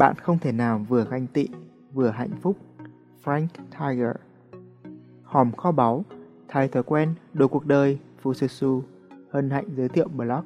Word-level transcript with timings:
Bạn 0.00 0.16
không 0.16 0.38
thể 0.38 0.52
nào 0.52 0.78
vừa 0.88 1.04
ganh 1.10 1.26
tị, 1.26 1.48
vừa 1.92 2.10
hạnh 2.10 2.30
phúc. 2.42 2.56
Frank 3.24 3.46
Tiger 3.70 4.10
Hòm 5.22 5.52
kho 5.52 5.72
báu, 5.72 6.04
thay 6.48 6.68
thói 6.68 6.82
quen, 6.82 7.14
đổi 7.32 7.48
cuộc 7.48 7.66
đời, 7.66 7.98
Fususu, 8.22 8.82
hân 9.30 9.50
hạnh 9.50 9.64
giới 9.76 9.88
thiệu 9.88 10.08
blog. 10.08 10.44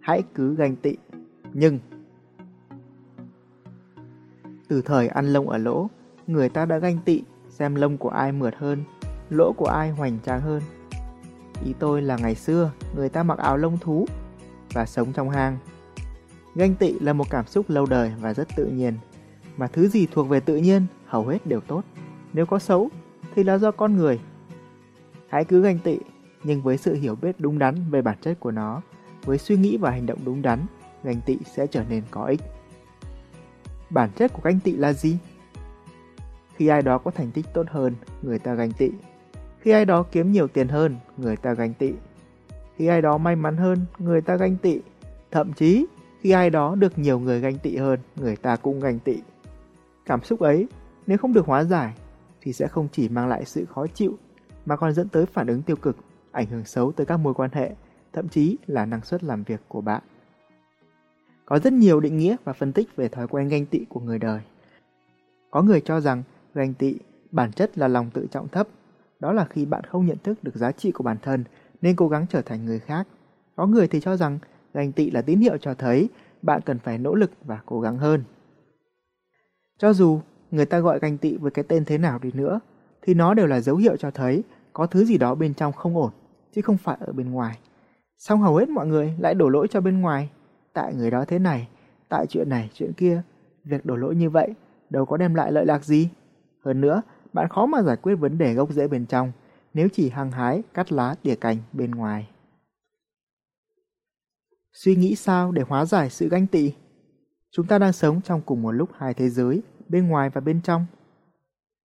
Hãy 0.00 0.22
cứ 0.34 0.54
ganh 0.54 0.76
tị. 0.76 0.96
Nhưng 1.52 1.78
Từ 4.68 4.82
thời 4.82 5.08
ăn 5.08 5.32
lông 5.32 5.48
ở 5.48 5.58
lỗ, 5.58 5.90
người 6.26 6.48
ta 6.48 6.64
đã 6.64 6.78
ganh 6.78 6.98
tị 7.04 7.22
xem 7.48 7.74
lông 7.74 7.96
của 7.96 8.08
ai 8.08 8.32
mượt 8.32 8.54
hơn, 8.56 8.84
lỗ 9.30 9.52
của 9.52 9.68
ai 9.68 9.90
hoành 9.90 10.18
tráng 10.24 10.40
hơn. 10.40 10.62
Ý 11.64 11.74
tôi 11.78 12.02
là 12.02 12.16
ngày 12.16 12.34
xưa, 12.34 12.72
người 12.96 13.08
ta 13.08 13.22
mặc 13.22 13.38
áo 13.38 13.56
lông 13.56 13.78
thú 13.78 14.06
và 14.72 14.86
sống 14.86 15.12
trong 15.12 15.30
hang. 15.30 15.58
Ganh 16.54 16.74
tị 16.74 16.98
là 16.98 17.12
một 17.12 17.30
cảm 17.30 17.46
xúc 17.46 17.70
lâu 17.70 17.86
đời 17.86 18.12
và 18.20 18.34
rất 18.34 18.48
tự 18.56 18.66
nhiên, 18.66 18.94
mà 19.56 19.66
thứ 19.66 19.88
gì 19.88 20.06
thuộc 20.12 20.28
về 20.28 20.40
tự 20.40 20.56
nhiên 20.56 20.86
hầu 21.06 21.26
hết 21.26 21.46
đều 21.46 21.60
tốt. 21.60 21.82
Nếu 22.32 22.46
có 22.46 22.58
xấu 22.58 22.90
thì 23.34 23.44
là 23.44 23.58
do 23.58 23.70
con 23.70 23.96
người. 23.96 24.20
Hãy 25.28 25.44
cứ 25.44 25.62
ganh 25.62 25.78
tị, 25.78 25.98
nhưng 26.44 26.62
với 26.62 26.76
sự 26.76 26.94
hiểu 26.94 27.14
biết 27.14 27.36
đúng 27.38 27.58
đắn 27.58 27.74
về 27.90 28.02
bản 28.02 28.18
chất 28.20 28.40
của 28.40 28.50
nó, 28.50 28.82
với 29.24 29.38
suy 29.38 29.56
nghĩ 29.56 29.76
và 29.76 29.90
hành 29.90 30.06
động 30.06 30.18
đúng 30.24 30.42
đắn, 30.42 30.66
ganh 31.04 31.20
tị 31.26 31.38
sẽ 31.44 31.66
trở 31.66 31.84
nên 31.88 32.02
có 32.10 32.24
ích. 32.24 32.40
Bản 33.90 34.10
chất 34.16 34.32
của 34.32 34.40
ganh 34.44 34.60
tị 34.60 34.72
là 34.72 34.92
gì? 34.92 35.18
Khi 36.56 36.66
ai 36.66 36.82
đó 36.82 36.98
có 36.98 37.10
thành 37.10 37.30
tích 37.30 37.46
tốt 37.54 37.66
hơn, 37.70 37.94
người 38.22 38.38
ta 38.38 38.54
ganh 38.54 38.72
tị. 38.72 38.90
Khi 39.60 39.70
ai 39.70 39.84
đó 39.84 40.02
kiếm 40.02 40.32
nhiều 40.32 40.48
tiền 40.48 40.68
hơn, 40.68 40.96
người 41.16 41.36
ta 41.36 41.54
ganh 41.54 41.74
tị. 41.74 41.92
Khi 42.76 42.86
ai 42.86 43.02
đó 43.02 43.18
may 43.18 43.36
mắn 43.36 43.56
hơn, 43.56 43.78
người 43.98 44.20
ta 44.20 44.36
ganh 44.36 44.56
tị. 44.56 44.80
Thậm 45.30 45.52
chí, 45.52 45.86
khi 46.22 46.30
ai 46.30 46.50
đó 46.50 46.74
được 46.74 46.98
nhiều 46.98 47.18
người 47.18 47.40
ganh 47.40 47.58
tị 47.58 47.76
hơn, 47.76 48.00
người 48.16 48.36
ta 48.36 48.56
cũng 48.56 48.80
ganh 48.80 48.98
tị. 48.98 49.16
Cảm 50.04 50.22
xúc 50.22 50.40
ấy, 50.40 50.66
nếu 51.06 51.18
không 51.18 51.32
được 51.32 51.46
hóa 51.46 51.64
giải, 51.64 51.94
thì 52.40 52.52
sẽ 52.52 52.68
không 52.68 52.88
chỉ 52.92 53.08
mang 53.08 53.28
lại 53.28 53.44
sự 53.44 53.64
khó 53.64 53.86
chịu, 53.86 54.18
mà 54.66 54.76
còn 54.76 54.92
dẫn 54.92 55.08
tới 55.08 55.26
phản 55.26 55.46
ứng 55.46 55.62
tiêu 55.62 55.76
cực, 55.76 55.96
ảnh 56.32 56.46
hưởng 56.46 56.64
xấu 56.64 56.92
tới 56.92 57.06
các 57.06 57.16
mối 57.16 57.34
quan 57.34 57.50
hệ, 57.52 57.74
thậm 58.12 58.28
chí 58.28 58.56
là 58.66 58.86
năng 58.86 59.04
suất 59.04 59.24
làm 59.24 59.42
việc 59.42 59.60
của 59.68 59.80
bạn. 59.80 60.02
Có 61.44 61.58
rất 61.58 61.72
nhiều 61.72 62.00
định 62.00 62.18
nghĩa 62.18 62.36
và 62.44 62.52
phân 62.52 62.72
tích 62.72 62.96
về 62.96 63.08
thói 63.08 63.28
quen 63.28 63.48
ganh 63.48 63.66
tị 63.66 63.84
của 63.88 64.00
người 64.00 64.18
đời. 64.18 64.40
Có 65.50 65.62
người 65.62 65.80
cho 65.80 66.00
rằng 66.00 66.22
ganh 66.54 66.74
tị 66.74 66.94
bản 67.30 67.52
chất 67.52 67.78
là 67.78 67.88
lòng 67.88 68.10
tự 68.10 68.26
trọng 68.30 68.48
thấp. 68.48 68.68
Đó 69.20 69.32
là 69.32 69.44
khi 69.44 69.64
bạn 69.64 69.84
không 69.84 70.06
nhận 70.06 70.18
thức 70.24 70.44
được 70.44 70.56
giá 70.56 70.72
trị 70.72 70.90
của 70.90 71.04
bản 71.04 71.16
thân 71.22 71.44
nên 71.82 71.96
cố 71.96 72.08
gắng 72.08 72.26
trở 72.30 72.42
thành 72.42 72.64
người 72.64 72.78
khác. 72.78 73.08
Có 73.56 73.66
người 73.66 73.88
thì 73.88 74.00
cho 74.00 74.16
rằng 74.16 74.38
ganh 74.74 74.92
tị 74.92 75.10
là 75.10 75.22
tín 75.22 75.40
hiệu 75.40 75.56
cho 75.56 75.74
thấy 75.74 76.08
bạn 76.42 76.60
cần 76.60 76.78
phải 76.78 76.98
nỗ 76.98 77.14
lực 77.14 77.30
và 77.44 77.60
cố 77.66 77.80
gắng 77.80 77.98
hơn. 77.98 78.24
Cho 79.78 79.92
dù 79.92 80.20
người 80.50 80.66
ta 80.66 80.78
gọi 80.78 80.98
ganh 80.98 81.18
tị 81.18 81.36
với 81.36 81.50
cái 81.50 81.64
tên 81.68 81.84
thế 81.84 81.98
nào 81.98 82.18
đi 82.18 82.30
nữa, 82.34 82.60
thì 83.02 83.14
nó 83.14 83.34
đều 83.34 83.46
là 83.46 83.60
dấu 83.60 83.76
hiệu 83.76 83.96
cho 83.96 84.10
thấy 84.10 84.42
có 84.72 84.86
thứ 84.86 85.04
gì 85.04 85.18
đó 85.18 85.34
bên 85.34 85.54
trong 85.54 85.72
không 85.72 85.96
ổn, 85.96 86.10
chứ 86.52 86.62
không 86.62 86.76
phải 86.76 86.96
ở 87.00 87.12
bên 87.12 87.30
ngoài. 87.30 87.58
Xong 88.18 88.40
hầu 88.40 88.56
hết 88.56 88.68
mọi 88.68 88.86
người 88.86 89.14
lại 89.18 89.34
đổ 89.34 89.48
lỗi 89.48 89.68
cho 89.70 89.80
bên 89.80 90.00
ngoài. 90.00 90.30
Tại 90.72 90.94
người 90.94 91.10
đó 91.10 91.24
thế 91.24 91.38
này, 91.38 91.68
tại 92.08 92.26
chuyện 92.26 92.48
này, 92.48 92.70
chuyện 92.74 92.92
kia. 92.92 93.22
Việc 93.64 93.86
đổ 93.86 93.96
lỗi 93.96 94.14
như 94.14 94.30
vậy 94.30 94.54
đâu 94.90 95.04
có 95.04 95.16
đem 95.16 95.34
lại 95.34 95.52
lợi 95.52 95.66
lạc 95.66 95.84
gì. 95.84 96.08
Hơn 96.64 96.80
nữa, 96.80 97.02
bạn 97.32 97.48
khó 97.48 97.66
mà 97.66 97.82
giải 97.82 97.96
quyết 97.96 98.14
vấn 98.14 98.38
đề 98.38 98.54
gốc 98.54 98.70
rễ 98.72 98.88
bên 98.88 99.06
trong 99.06 99.32
nếu 99.74 99.88
chỉ 99.92 100.10
hăng 100.10 100.30
hái 100.30 100.62
cắt 100.74 100.92
lá 100.92 101.14
tỉa 101.22 101.34
cành 101.34 101.56
bên 101.72 101.90
ngoài. 101.90 102.28
Suy 104.72 104.96
nghĩ 104.96 105.16
sao 105.16 105.52
để 105.52 105.62
hóa 105.68 105.84
giải 105.84 106.10
sự 106.10 106.28
ganh 106.28 106.46
tị? 106.46 106.72
Chúng 107.50 107.66
ta 107.66 107.78
đang 107.78 107.92
sống 107.92 108.20
trong 108.20 108.40
cùng 108.46 108.62
một 108.62 108.72
lúc 108.72 108.90
hai 108.96 109.14
thế 109.14 109.28
giới, 109.28 109.62
bên 109.88 110.08
ngoài 110.08 110.30
và 110.30 110.40
bên 110.40 110.60
trong. 110.60 110.86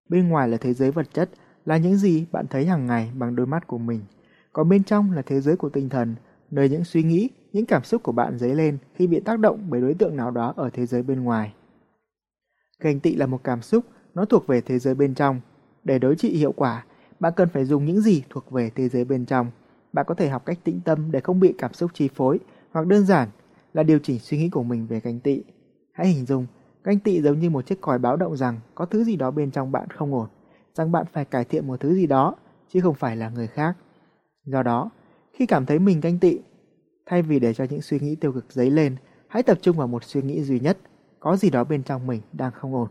Bên 0.08 0.28
ngoài 0.28 0.48
là 0.48 0.56
thế 0.56 0.74
giới 0.74 0.90
vật 0.90 1.06
chất, 1.12 1.30
là 1.64 1.76
những 1.76 1.96
gì 1.96 2.26
bạn 2.32 2.46
thấy 2.46 2.66
hàng 2.66 2.86
ngày 2.86 3.10
bằng 3.14 3.36
đôi 3.36 3.46
mắt 3.46 3.66
của 3.66 3.78
mình. 3.78 4.00
Còn 4.52 4.68
bên 4.68 4.84
trong 4.84 5.12
là 5.12 5.22
thế 5.22 5.40
giới 5.40 5.56
của 5.56 5.68
tinh 5.68 5.88
thần, 5.88 6.14
nơi 6.50 6.68
những 6.68 6.84
suy 6.84 7.02
nghĩ, 7.02 7.30
những 7.52 7.66
cảm 7.66 7.84
xúc 7.84 8.02
của 8.02 8.12
bạn 8.12 8.38
dấy 8.38 8.54
lên 8.54 8.78
khi 8.94 9.06
bị 9.06 9.20
tác 9.20 9.38
động 9.38 9.66
bởi 9.68 9.80
đối 9.80 9.94
tượng 9.94 10.16
nào 10.16 10.30
đó 10.30 10.54
ở 10.56 10.70
thế 10.72 10.86
giới 10.86 11.02
bên 11.02 11.24
ngoài. 11.24 11.54
Ganh 12.80 13.00
tị 13.00 13.14
là 13.14 13.26
một 13.26 13.44
cảm 13.44 13.62
xúc, 13.62 13.84
nó 14.14 14.24
thuộc 14.24 14.46
về 14.46 14.60
thế 14.60 14.78
giới 14.78 14.94
bên 14.94 15.14
trong. 15.14 15.40
Để 15.84 15.98
đối 15.98 16.16
trị 16.16 16.36
hiệu 16.36 16.52
quả, 16.52 16.84
bạn 17.20 17.32
cần 17.36 17.48
phải 17.48 17.64
dùng 17.64 17.84
những 17.84 18.00
gì 18.00 18.22
thuộc 18.30 18.50
về 18.50 18.70
thế 18.74 18.88
giới 18.88 19.04
bên 19.04 19.26
trong. 19.26 19.50
Bạn 19.92 20.04
có 20.08 20.14
thể 20.14 20.28
học 20.28 20.46
cách 20.46 20.58
tĩnh 20.64 20.80
tâm 20.84 21.10
để 21.10 21.20
không 21.20 21.40
bị 21.40 21.54
cảm 21.58 21.72
xúc 21.72 21.90
chi 21.94 22.08
phối, 22.14 22.38
hoặc 22.78 22.86
đơn 22.86 23.06
giản 23.06 23.28
là 23.72 23.82
điều 23.82 23.98
chỉnh 23.98 24.18
suy 24.18 24.38
nghĩ 24.38 24.48
của 24.48 24.62
mình 24.62 24.86
về 24.86 25.00
ganh 25.00 25.20
tị. 25.20 25.42
Hãy 25.92 26.06
hình 26.06 26.26
dung, 26.26 26.46
ganh 26.84 26.98
tị 26.98 27.22
giống 27.22 27.38
như 27.38 27.50
một 27.50 27.66
chiếc 27.66 27.80
còi 27.80 27.98
báo 27.98 28.16
động 28.16 28.36
rằng 28.36 28.60
có 28.74 28.84
thứ 28.86 29.04
gì 29.04 29.16
đó 29.16 29.30
bên 29.30 29.50
trong 29.50 29.72
bạn 29.72 29.90
không 29.90 30.14
ổn, 30.14 30.28
rằng 30.74 30.92
bạn 30.92 31.04
phải 31.12 31.24
cải 31.24 31.44
thiện 31.44 31.66
một 31.66 31.80
thứ 31.80 31.94
gì 31.94 32.06
đó, 32.06 32.34
chứ 32.68 32.80
không 32.80 32.94
phải 32.94 33.16
là 33.16 33.28
người 33.30 33.46
khác. 33.46 33.76
Do 34.44 34.62
đó, 34.62 34.90
khi 35.32 35.46
cảm 35.46 35.66
thấy 35.66 35.78
mình 35.78 36.00
ganh 36.00 36.18
tị, 36.18 36.38
thay 37.06 37.22
vì 37.22 37.38
để 37.38 37.54
cho 37.54 37.66
những 37.70 37.82
suy 37.82 38.00
nghĩ 38.00 38.14
tiêu 38.14 38.32
cực 38.32 38.52
dấy 38.52 38.70
lên, 38.70 38.96
hãy 39.28 39.42
tập 39.42 39.58
trung 39.62 39.76
vào 39.76 39.86
một 39.86 40.04
suy 40.04 40.22
nghĩ 40.22 40.42
duy 40.42 40.60
nhất, 40.60 40.78
có 41.20 41.36
gì 41.36 41.50
đó 41.50 41.64
bên 41.64 41.82
trong 41.82 42.06
mình 42.06 42.20
đang 42.32 42.52
không 42.52 42.74
ổn. 42.74 42.88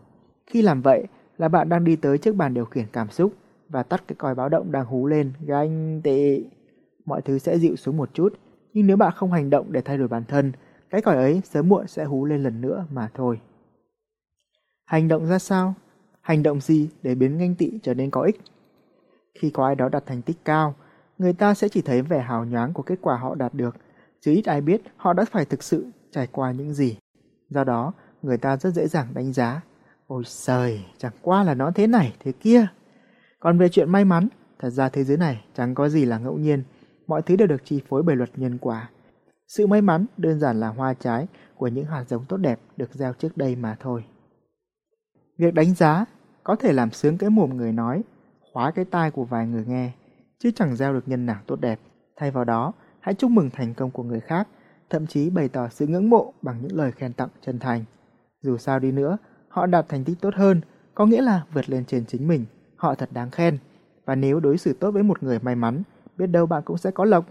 Khi 0.48 0.62
làm 0.62 0.81
vậy 0.81 1.08
là 1.38 1.48
bạn 1.48 1.69
đang 1.69 1.84
đi 1.84 1.96
tới 1.96 2.18
trước 2.18 2.36
bàn 2.36 2.54
điều 2.54 2.66
khiển 2.66 2.86
cảm 2.92 3.09
xúc 3.09 3.34
và 3.69 3.84
tắt 3.84 4.04
cái 4.08 4.16
còi 4.16 4.36
báo 4.36 4.50
động 4.50 4.72
đang 4.72 4.86
hú 4.86 5.08
lên 5.08 5.34
ganh 5.46 6.02
tị. 6.04 6.46
Mọi 7.06 7.22
thứ 7.22 7.38
sẽ 7.38 7.59
dịu 7.59 7.75
xuống 7.75 7.98
một 7.98 8.09
chút, 8.14 8.34
nhưng 8.74 8.88
nếu 8.88 8.98
bạn 8.98 9.14
không 9.16 9.32
hành 9.32 9.50
động 9.50 9.72
để 9.72 9.82
thay 9.82 9.98
đổi 9.98 10.08
bản 10.08 10.24
thân, 10.26 10.52
cái 10.90 11.02
còi 11.02 11.16
ấy 11.16 11.42
sớm 11.46 11.70
muộn 11.70 11.88
sẽ 11.88 12.06
hú 12.06 12.26
lên 12.26 12.44
lần 12.44 12.62
nữa 12.62 12.86
mà 12.92 13.10
thôi. 13.14 13.40
Hành 14.86 15.08
động 15.08 15.28
ra 15.28 15.40
sao? 15.40 15.74
Hành 16.22 16.44
động 16.44 16.62
gì 16.62 16.90
để 17.04 17.16
biến 17.16 17.38
ganh 17.38 17.56
tị 17.56 17.80
trở 17.84 17.94
nên 17.94 18.10
có 18.10 18.22
ích? 18.22 18.42
Khi 19.40 19.50
có 19.50 19.66
ai 19.66 19.76
đó 19.76 19.90
đạt 19.90 20.06
thành 20.06 20.22
tích 20.22 20.38
cao, 20.46 20.76
người 21.18 21.34
ta 21.34 21.54
sẽ 21.54 21.70
chỉ 21.70 21.82
thấy 21.82 22.02
vẻ 22.02 22.22
hào 22.22 22.46
nhoáng 22.46 22.74
của 22.74 22.84
kết 22.84 23.00
quả 23.02 23.18
họ 23.18 23.36
đạt 23.36 23.54
được, 23.54 23.76
chứ 24.22 24.32
ít 24.32 24.46
ai 24.46 24.62
biết 24.62 24.82
họ 24.96 25.14
đã 25.14 25.26
phải 25.32 25.46
thực 25.46 25.64
sự 25.64 25.86
trải 26.12 26.28
qua 26.32 26.52
những 26.52 26.74
gì. 26.74 26.98
Do 27.50 27.64
đó, 27.64 27.94
người 28.22 28.38
ta 28.38 28.58
rất 28.58 28.74
dễ 28.74 28.88
dàng 28.88 29.08
đánh 29.14 29.34
giá. 29.34 29.62
Ôi 30.08 30.24
trời, 30.46 30.86
chẳng 30.98 31.14
qua 31.22 31.44
là 31.44 31.54
nó 31.54 31.72
thế 31.72 31.88
này, 31.88 32.16
thế 32.20 32.32
kia. 32.32 32.68
Còn 33.40 33.58
về 33.58 33.70
chuyện 33.70 33.92
may 33.92 34.06
mắn, 34.06 34.28
thật 34.60 34.70
ra 34.70 34.90
thế 34.90 35.04
giới 35.04 35.18
này 35.18 35.46
chẳng 35.56 35.76
có 35.76 35.90
gì 35.90 36.06
là 36.06 36.18
ngẫu 36.18 36.38
nhiên. 36.38 36.64
Mọi 37.07 37.22
thứ 37.22 37.35
đều 37.35 37.47
được 37.47 37.66
chi 37.66 37.81
phối 37.90 38.03
bởi 38.03 38.16
luật 38.16 38.29
nhân 38.35 38.57
quả. 38.57 38.90
Sự 39.47 39.68
may 39.68 39.81
mắn 39.81 40.06
đơn 40.18 40.40
giản 40.40 40.59
là 40.59 40.68
hoa 40.68 40.94
trái 40.94 41.28
của 41.56 41.68
những 41.68 41.85
hạt 41.85 42.03
giống 42.07 42.25
tốt 42.25 42.38
đẹp 42.38 42.59
được 42.78 42.94
gieo 42.94 43.13
trước 43.13 43.38
đây 43.38 43.56
mà 43.56 43.75
thôi. 43.79 44.03
Việc 45.38 45.53
đánh 45.53 45.73
giá 45.73 46.06
có 46.44 46.56
thể 46.56 46.73
làm 46.73 46.91
sướng 46.91 47.18
cái 47.18 47.29
mồm 47.29 47.57
người 47.57 47.72
nói, 47.72 48.03
khóa 48.53 48.72
cái 48.72 48.85
tai 48.85 49.12
của 49.12 49.25
vài 49.25 49.47
người 49.47 49.66
nghe, 49.68 49.91
chứ 50.40 50.51
chẳng 50.56 50.75
gieo 50.75 50.94
được 50.94 51.07
nhân 51.07 51.25
nào 51.25 51.41
tốt 51.47 51.59
đẹp. 51.62 51.79
Thay 52.16 52.31
vào 52.31 52.44
đó, 52.44 52.73
hãy 53.00 53.16
chúc 53.16 53.31
mừng 53.31 53.50
thành 53.50 53.74
công 53.74 53.91
của 53.91 54.03
người 54.03 54.19
khác, 54.19 54.47
thậm 54.89 55.07
chí 55.07 55.29
bày 55.29 55.50
tỏ 55.50 55.69
sự 55.69 55.88
ngưỡng 55.88 56.09
mộ 56.09 56.34
bằng 56.41 56.62
những 56.62 56.78
lời 56.78 56.91
khen 56.91 57.13
tặng 57.13 57.29
chân 57.41 57.59
thành. 57.59 57.84
Dù 58.41 58.57
sao 58.57 58.79
đi 58.79 58.91
nữa, 58.91 59.18
họ 59.50 59.66
đạt 59.66 59.85
thành 59.89 60.03
tích 60.03 60.18
tốt 60.22 60.34
hơn, 60.35 60.62
có 60.95 61.06
nghĩa 61.06 61.22
là 61.22 61.45
vượt 61.53 61.69
lên 61.69 61.85
trên 61.85 62.06
chính 62.06 62.28
mình, 62.28 62.45
họ 62.75 62.95
thật 62.95 63.09
đáng 63.12 63.31
khen. 63.31 63.57
Và 64.06 64.16
nếu 64.16 64.39
đối 64.39 64.57
xử 64.57 64.74
tốt 64.74 64.91
với 64.91 65.03
một 65.03 65.24
người 65.24 65.39
may 65.39 65.56
mắn, 65.56 65.84
biết 66.18 66.28
đâu 66.28 66.46
bạn 66.46 66.64
cũng 66.66 66.78
sẽ 66.78 66.92
có 66.92 67.06
lộc. 67.06 67.26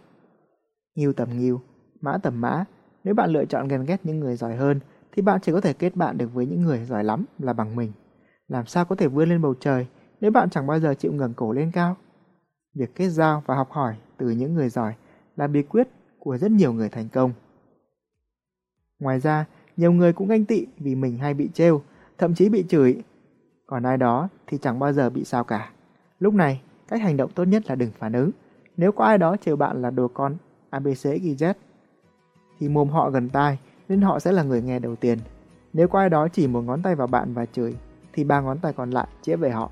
nhiều 0.94 1.12
tầm 1.12 1.38
nhiều 1.38 1.60
mã 2.00 2.18
tầm 2.18 2.40
mã, 2.40 2.64
nếu 3.04 3.14
bạn 3.14 3.30
lựa 3.30 3.44
chọn 3.44 3.68
ghen 3.68 3.84
ghét 3.84 4.00
những 4.04 4.20
người 4.20 4.36
giỏi 4.36 4.56
hơn, 4.56 4.80
thì 5.12 5.22
bạn 5.22 5.40
chỉ 5.42 5.52
có 5.52 5.60
thể 5.60 5.72
kết 5.72 5.96
bạn 5.96 6.18
được 6.18 6.34
với 6.34 6.46
những 6.46 6.62
người 6.62 6.84
giỏi 6.84 7.04
lắm 7.04 7.24
là 7.38 7.52
bằng 7.52 7.76
mình. 7.76 7.92
Làm 8.48 8.66
sao 8.66 8.84
có 8.84 8.96
thể 8.96 9.08
vươn 9.08 9.28
lên 9.28 9.42
bầu 9.42 9.54
trời 9.60 9.86
nếu 10.20 10.30
bạn 10.30 10.50
chẳng 10.50 10.66
bao 10.66 10.80
giờ 10.80 10.94
chịu 10.94 11.12
ngẩng 11.12 11.34
cổ 11.34 11.52
lên 11.52 11.70
cao? 11.70 11.96
Việc 12.74 12.94
kết 12.94 13.08
giao 13.08 13.42
và 13.46 13.54
học 13.54 13.70
hỏi 13.70 13.96
từ 14.16 14.30
những 14.30 14.54
người 14.54 14.68
giỏi 14.68 14.94
là 15.36 15.46
bí 15.46 15.62
quyết 15.62 15.88
của 16.18 16.38
rất 16.38 16.50
nhiều 16.50 16.72
người 16.72 16.88
thành 16.88 17.08
công. 17.08 17.32
Ngoài 18.98 19.20
ra, 19.20 19.44
nhiều 19.76 19.92
người 19.92 20.12
cũng 20.12 20.28
ganh 20.28 20.44
tị 20.44 20.66
vì 20.78 20.94
mình 20.94 21.18
hay 21.18 21.34
bị 21.34 21.48
trêu, 21.54 21.82
thậm 22.18 22.34
chí 22.34 22.48
bị 22.48 22.64
chửi. 22.68 23.02
Còn 23.66 23.82
ai 23.82 23.96
đó 23.96 24.28
thì 24.46 24.58
chẳng 24.58 24.78
bao 24.78 24.92
giờ 24.92 25.10
bị 25.10 25.24
sao 25.24 25.44
cả. 25.44 25.70
Lúc 26.18 26.34
này, 26.34 26.60
cách 26.88 27.00
hành 27.00 27.16
động 27.16 27.30
tốt 27.34 27.44
nhất 27.44 27.62
là 27.66 27.74
đừng 27.74 27.90
phản 27.98 28.12
ứng. 28.12 28.30
Nếu 28.76 28.92
có 28.92 29.04
ai 29.04 29.18
đó 29.18 29.36
trêu 29.44 29.56
bạn 29.56 29.82
là 29.82 29.90
đồ 29.90 30.08
con 30.08 30.36
abcxyz 30.70 31.54
thì 32.58 32.68
mồm 32.68 32.88
họ 32.88 33.10
gần 33.10 33.28
tai 33.28 33.58
nên 33.88 34.00
họ 34.00 34.18
sẽ 34.18 34.32
là 34.32 34.42
người 34.42 34.62
nghe 34.62 34.78
đầu 34.78 34.96
tiên. 34.96 35.18
Nếu 35.72 35.88
có 35.88 35.98
ai 35.98 36.10
đó 36.10 36.28
chỉ 36.28 36.46
một 36.46 36.60
ngón 36.60 36.82
tay 36.82 36.94
vào 36.94 37.06
bạn 37.06 37.34
và 37.34 37.46
chửi, 37.46 37.74
thì 38.12 38.24
ba 38.24 38.40
ngón 38.40 38.58
tay 38.58 38.72
còn 38.72 38.90
lại 38.90 39.06
chĩa 39.22 39.36
về 39.36 39.50
họ. 39.50 39.70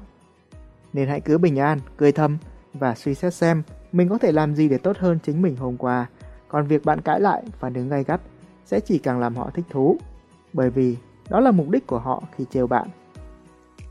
Nên 0.93 1.09
hãy 1.09 1.21
cứ 1.21 1.39
bình 1.39 1.59
an, 1.59 1.79
cười 1.97 2.13
thầm 2.13 2.39
và 2.75 2.95
suy 2.95 3.15
xét 3.15 3.35
xem 3.35 3.63
mình 3.93 4.09
có 4.09 4.19
thể 4.19 4.33
làm 4.33 4.55
gì 4.55 4.69
để 4.69 4.79
tốt 4.79 4.97
hơn 4.99 5.19
chính 5.23 5.43
mình 5.43 5.57
hôm 5.57 5.77
qua. 5.77 6.07
Còn 6.49 6.67
việc 6.67 6.85
bạn 6.85 7.01
cãi 7.01 7.21
lại, 7.21 7.45
và 7.61 7.71
đứng 7.71 7.89
gay 7.89 8.05
gắt 8.05 8.21
sẽ 8.65 8.81
chỉ 8.81 8.99
càng 8.99 9.21
làm 9.21 9.37
họ 9.37 9.51
thích 9.55 9.65
thú, 9.71 9.97
bởi 10.53 10.71
vì 10.71 10.97
đó 11.29 11.41
là 11.41 11.51
mục 11.51 11.71
đích 11.71 11.87
của 11.87 11.99
họ 11.99 12.23
khi 12.37 12.45
trêu 12.51 12.67
bạn. 12.67 12.89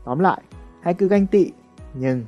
Tóm 0.04 0.18
lại, 0.18 0.42
hãy 0.80 0.94
cứ 0.94 1.08
ganh 1.08 1.26
tị, 1.26 1.52
nhưng 1.94 2.24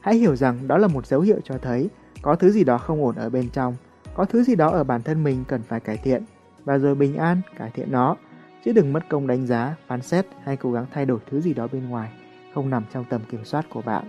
hãy 0.00 0.14
hiểu 0.14 0.36
rằng 0.36 0.68
đó 0.68 0.78
là 0.78 0.88
một 0.88 1.06
dấu 1.06 1.20
hiệu 1.20 1.40
cho 1.44 1.58
thấy 1.58 1.88
có 2.22 2.36
thứ 2.36 2.50
gì 2.50 2.64
đó 2.64 2.78
không 2.78 3.04
ổn 3.04 3.14
ở 3.14 3.30
bên 3.30 3.48
trong, 3.50 3.76
có 4.14 4.24
thứ 4.24 4.42
gì 4.42 4.54
đó 4.54 4.70
ở 4.70 4.84
bản 4.84 5.02
thân 5.02 5.24
mình 5.24 5.44
cần 5.48 5.62
phải 5.68 5.80
cải 5.80 5.96
thiện, 5.96 6.22
và 6.64 6.78
rồi 6.78 6.94
bình 6.94 7.16
an 7.16 7.40
cải 7.58 7.70
thiện 7.70 7.92
nó, 7.92 8.16
chứ 8.64 8.72
đừng 8.72 8.92
mất 8.92 9.00
công 9.08 9.26
đánh 9.26 9.46
giá, 9.46 9.74
phán 9.86 10.02
xét 10.02 10.26
hay 10.44 10.56
cố 10.56 10.72
gắng 10.72 10.86
thay 10.92 11.06
đổi 11.06 11.18
thứ 11.30 11.40
gì 11.40 11.54
đó 11.54 11.68
bên 11.72 11.88
ngoài, 11.88 12.10
không 12.54 12.70
nằm 12.70 12.84
trong 12.92 13.04
tầm 13.04 13.20
kiểm 13.30 13.44
soát 13.44 13.66
của 13.70 13.82
bạn. 13.82 14.04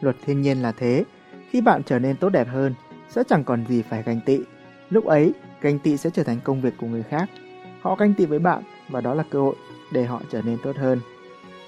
Luật 0.00 0.16
thiên 0.24 0.42
nhiên 0.42 0.62
là 0.62 0.72
thế, 0.72 1.04
khi 1.50 1.60
bạn 1.60 1.82
trở 1.82 1.98
nên 1.98 2.16
tốt 2.16 2.28
đẹp 2.28 2.48
hơn, 2.48 2.74
sẽ 3.08 3.22
chẳng 3.28 3.44
còn 3.44 3.64
gì 3.68 3.82
phải 3.82 4.02
ganh 4.02 4.20
tị. 4.26 4.40
Lúc 4.90 5.04
ấy, 5.04 5.32
ganh 5.60 5.78
tị 5.78 5.96
sẽ 5.96 6.10
trở 6.10 6.22
thành 6.22 6.38
công 6.44 6.60
việc 6.60 6.74
của 6.80 6.86
người 6.86 7.02
khác. 7.02 7.30
Họ 7.80 7.94
ganh 7.94 8.14
tị 8.14 8.26
với 8.26 8.38
bạn 8.38 8.62
và 8.88 9.00
đó 9.00 9.14
là 9.14 9.24
cơ 9.30 9.40
hội 9.40 9.54
để 9.92 10.04
họ 10.04 10.22
trở 10.30 10.42
nên 10.42 10.58
tốt 10.62 10.76
hơn. 10.76 11.00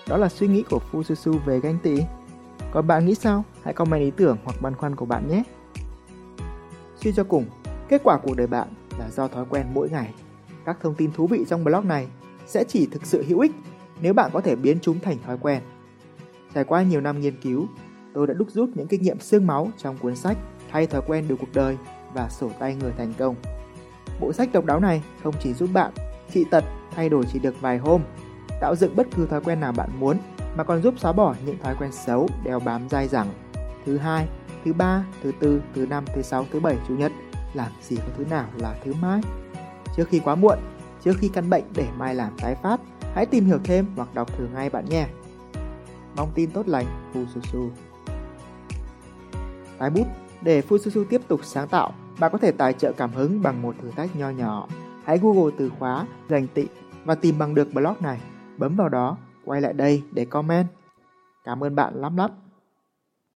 Đó 0.09 0.17
là 0.17 0.29
suy 0.29 0.49
nghĩ 0.49 0.63
của 0.71 0.81
Fususu 0.93 1.39
về 1.39 1.61
ganh 1.61 1.79
tị. 1.83 1.97
Còn 2.75 2.87
bạn 2.87 3.07
nghĩ 3.07 3.15
sao? 3.15 3.45
Hãy 3.63 3.75
comment 3.75 4.01
ý 4.01 4.11
tưởng 4.11 4.37
hoặc 4.45 4.63
băn 4.63 4.75
khoăn 4.75 4.97
của 4.97 5.07
bạn 5.07 5.29
nhé. 5.29 5.43
Suy 6.97 7.13
cho 7.13 7.25
cùng, 7.25 7.45
kết 7.89 8.01
quả 8.05 8.19
cuộc 8.23 8.37
đời 8.37 8.47
bạn 8.47 8.69
là 8.99 9.11
do 9.11 9.29
thói 9.29 9.45
quen 9.51 9.67
mỗi 9.75 9.91
ngày. 9.91 10.15
Các 10.65 10.77
thông 10.81 10.95
tin 10.95 11.13
thú 11.13 11.27
vị 11.27 11.45
trong 11.49 11.65
blog 11.65 11.89
này 11.89 12.09
sẽ 12.47 12.65
chỉ 12.69 12.87
thực 12.87 13.07
sự 13.07 13.25
hữu 13.29 13.41
ích 13.41 13.53
nếu 14.01 14.15
bạn 14.15 14.31
có 14.33 14.41
thể 14.41 14.57
biến 14.57 14.79
chúng 14.83 15.01
thành 15.01 15.17
thói 15.27 15.39
quen. 15.39 15.63
Trải 16.55 16.65
qua 16.65 16.83
nhiều 16.83 17.01
năm 17.01 17.21
nghiên 17.21 17.41
cứu, 17.41 17.67
tôi 18.15 18.27
đã 18.27 18.35
đúc 18.35 18.49
rút 18.51 18.71
những 18.75 18.87
kinh 18.87 19.03
nghiệm 19.03 19.21
xương 19.21 19.47
máu 19.47 19.71
trong 19.77 19.99
cuốn 19.99 20.17
sách 20.17 20.37
Thay 20.71 20.87
thói 20.87 21.03
quen 21.07 21.29
được 21.29 21.37
cuộc 21.41 21.55
đời 21.55 21.77
và 22.15 22.29
sổ 22.29 22.51
tay 22.59 22.75
người 22.75 22.93
thành 22.99 23.13
công. 23.19 23.35
Bộ 24.21 24.33
sách 24.33 24.53
độc 24.53 24.65
đáo 24.65 24.81
này 24.81 25.03
không 25.23 25.35
chỉ 25.41 25.53
giúp 25.53 25.71
bạn 25.73 25.93
trị 26.33 26.45
tật 26.51 26.65
thay 26.91 27.09
đổi 27.09 27.25
chỉ 27.33 27.39
được 27.39 27.61
vài 27.61 27.79
hôm, 27.79 28.03
tạo 28.61 28.77
dựng 28.77 28.97
bất 28.97 29.07
cứ 29.17 29.27
thói 29.27 29.41
quen 29.41 29.61
nào 29.61 29.73
bạn 29.73 29.91
muốn 30.01 30.17
mà 30.57 30.65
còn 30.65 30.83
giúp 30.83 30.95
xóa 30.99 31.13
bỏ 31.13 31.35
những 31.47 31.59
thói 31.59 31.75
quen 31.79 31.93
xấu 31.93 32.29
đeo 32.45 32.61
bám 32.61 32.89
dai 32.89 33.09
dẳng. 33.09 33.29
Thứ 33.87 33.99
hai, 33.99 34.29
thứ 34.65 34.73
ba, 34.73 35.05
thứ 35.23 35.33
tư, 35.41 35.63
thứ 35.75 35.87
năm, 35.87 36.05
thứ 36.15 36.23
sáu, 36.23 36.47
thứ 36.53 36.61
bảy, 36.61 36.77
chủ 36.89 36.97
nhật, 36.97 37.13
làm 37.55 37.73
gì 37.83 37.97
có 37.97 38.13
thứ 38.17 38.25
nào 38.25 38.47
là 38.59 38.75
thứ 38.85 38.93
mai. 39.03 39.21
Trước 39.97 40.09
khi 40.09 40.19
quá 40.19 40.35
muộn, 40.35 40.59
trước 41.05 41.13
khi 41.19 41.29
căn 41.29 41.51
bệnh 41.51 41.65
để 41.75 41.87
mai 41.99 42.15
làm 42.15 42.33
tái 42.39 42.55
phát, 42.55 42.81
hãy 43.15 43.27
tìm 43.27 43.45
hiểu 43.45 43.59
thêm 43.65 43.87
hoặc 43.97 44.15
đọc 44.15 44.37
thử 44.37 44.47
ngay 44.55 44.71
bạn 44.71 44.85
nhé. 44.85 45.07
Mong 46.17 46.31
tin 46.35 46.51
tốt 46.51 46.69
lành, 46.69 46.87
Fususu. 47.13 47.69
Tái 49.79 49.91
bút 49.91 50.07
Để 50.43 50.63
Fususu 50.69 51.05
tiếp 51.05 51.21
tục 51.29 51.41
sáng 51.43 51.69
tạo, 51.69 51.93
bạn 52.19 52.33
có 52.33 52.39
thể 52.39 52.53
tài 52.53 52.73
trợ 52.73 52.93
cảm 52.93 53.13
hứng 53.13 53.43
bằng 53.43 53.63
một 53.63 53.75
thử 53.83 53.91
thách 53.91 54.17
nho 54.17 54.31
nhỏ. 54.31 54.69
Hãy 55.05 55.19
Google 55.19 55.55
từ 55.59 55.71
khóa 55.79 56.07
dành 56.29 56.47
tị 56.47 56.67
và 57.05 57.15
tìm 57.15 57.39
bằng 57.39 57.55
được 57.55 57.75
blog 57.75 57.95
này. 58.01 58.21
Bấm 58.57 58.77
vào 58.77 58.89
đó, 58.89 59.17
quay 59.45 59.61
lại 59.61 59.73
đây 59.73 60.03
để 60.13 60.25
comment. 60.25 60.67
Cảm 61.45 61.65
ơn 61.65 61.75
bạn 61.75 61.95
lắm 62.01 62.17
lắm. 62.17 62.31